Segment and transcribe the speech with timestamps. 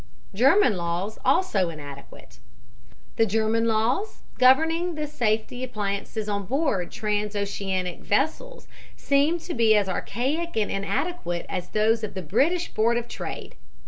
[0.33, 2.39] GERMAN LAWS ALSO INADEQUATE
[3.17, 9.75] The German laws, governing the safety appliances on board trans oceanic vessels, seem to be
[9.75, 13.53] as archaic and inadequate as those of the British Board of Trade.